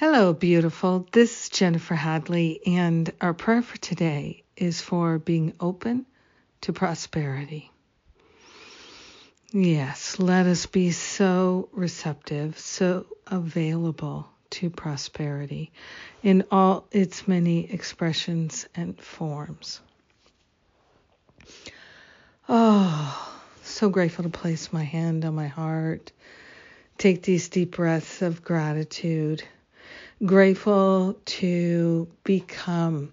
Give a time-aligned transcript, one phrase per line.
[0.00, 1.06] Hello, beautiful.
[1.12, 6.06] This is Jennifer Hadley, and our prayer for today is for being open
[6.62, 7.70] to prosperity.
[9.52, 15.70] Yes, let us be so receptive, so available to prosperity
[16.22, 19.82] in all its many expressions and forms.
[22.48, 26.10] Oh, so grateful to place my hand on my heart,
[26.96, 29.42] take these deep breaths of gratitude
[30.24, 33.12] grateful to become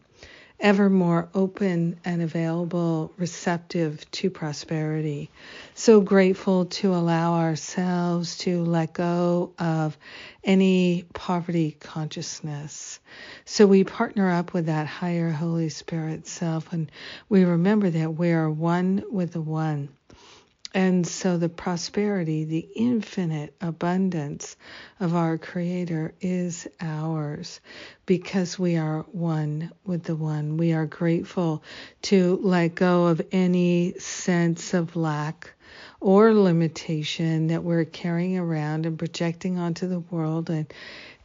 [0.59, 5.30] ever more open and available, receptive to prosperity.
[5.75, 9.97] So grateful to allow ourselves to let go of
[10.44, 12.99] any poverty consciousness.
[13.45, 16.92] So we partner up with that higher Holy Spirit self and
[17.30, 19.89] we remember that we are one with the one.
[20.73, 24.56] And so the prosperity, the infinite abundance
[25.00, 27.60] of our Creator is ours
[28.06, 30.58] because we are one with the one.
[30.58, 31.64] We are grateful
[32.04, 35.52] to let go of any sense of lack
[36.00, 40.72] or limitation that we're carrying around and projecting onto the world and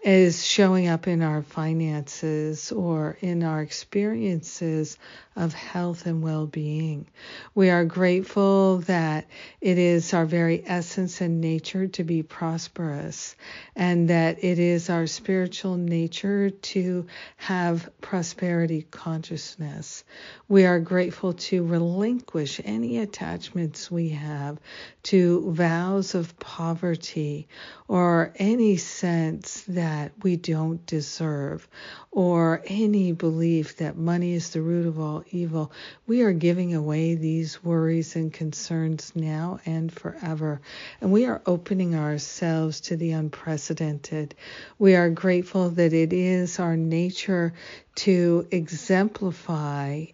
[0.03, 4.99] is showing up in our finances or in our experiences
[5.37, 7.07] of health and well being.
[7.55, 9.27] We are grateful that
[9.61, 13.37] it is our very essence and nature to be prosperous,
[13.77, 20.05] and that it is our spiritual nature to have prosperity consciousness.
[20.49, 24.59] We are grateful to relinquish any attachments we have
[25.05, 27.49] to vows of poverty
[27.89, 29.92] or any sense that
[30.23, 31.69] we don't deserve
[32.11, 35.73] or any belief that money is the root of all evil.
[36.07, 40.61] We are giving away these worries and concerns now and forever.
[41.01, 44.35] And we are opening ourselves to the unprecedented.
[44.79, 47.55] We are grateful that it is our nature
[47.97, 50.07] to exemplify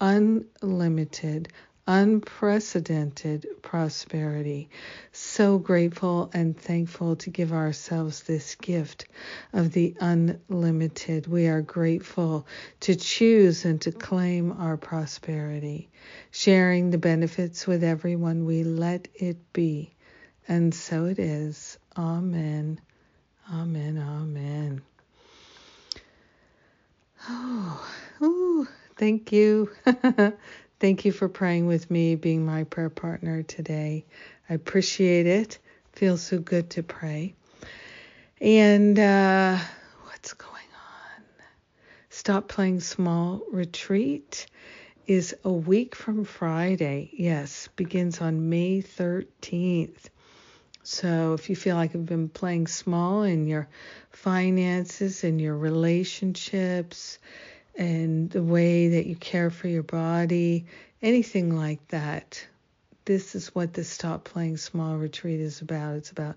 [0.00, 1.48] unlimited,
[1.88, 4.68] unprecedented prosperity.
[5.10, 9.06] So grateful and thankful to give ourselves this gift
[9.54, 11.26] of the unlimited.
[11.26, 12.46] We are grateful
[12.80, 15.88] to choose and to claim our prosperity,
[16.30, 18.44] sharing the benefits with everyone.
[18.44, 19.94] We let it be.
[20.46, 21.78] And so it is.
[21.96, 22.80] Amen.
[23.52, 23.98] Amen.
[23.98, 24.82] Amen.
[27.30, 27.86] Oh,
[28.22, 29.70] ooh, thank you.
[30.80, 34.04] Thank you for praying with me, being my prayer partner today.
[34.48, 35.58] I appreciate it.
[35.94, 37.34] Feels so good to pray.
[38.40, 39.58] And uh,
[40.04, 41.24] what's going on?
[42.10, 44.46] Stop Playing Small Retreat
[45.08, 47.10] is a week from Friday.
[47.12, 50.10] Yes, begins on May 13th.
[50.84, 53.68] So if you feel like you've been playing small in your
[54.10, 57.18] finances and your relationships,
[57.78, 60.66] and the way that you care for your body,
[61.00, 62.44] anything like that.
[63.04, 65.94] This is what the Stop Playing Small retreat is about.
[65.94, 66.36] It's about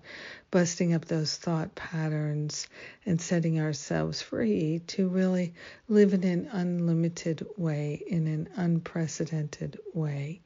[0.50, 2.68] busting up those thought patterns
[3.04, 5.52] and setting ourselves free to really
[5.88, 10.40] live in an unlimited way, in an unprecedented way,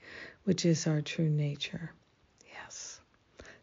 [0.44, 1.92] which is our true nature.
[2.52, 3.00] Yes.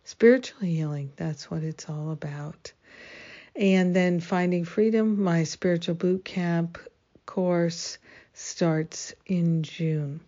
[0.05, 2.71] Spiritual healing, that's what it's all about.
[3.55, 6.77] And then Finding Freedom, my spiritual boot camp
[7.25, 7.97] course
[8.33, 10.19] starts in June.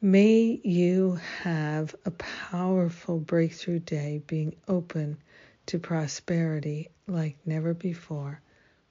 [0.00, 5.18] May you have a powerful breakthrough day being open
[5.66, 8.40] to prosperity like never before.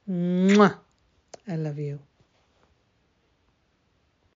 [0.10, 0.76] Mwah!
[1.48, 2.00] I love you.